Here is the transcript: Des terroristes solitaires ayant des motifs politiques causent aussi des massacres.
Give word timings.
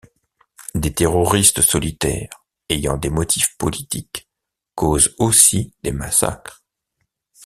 Des 0.73 0.91
terroristes 0.95 1.61
solitaires 1.61 2.43
ayant 2.69 2.97
des 2.97 3.11
motifs 3.11 3.55
politiques 3.59 4.27
causent 4.73 5.13
aussi 5.19 5.75
des 5.83 5.91
massacres. 5.91 6.63